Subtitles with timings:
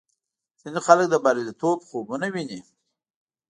[0.61, 2.59] ځینې خلک د بریالیتوب خوبونه ویني.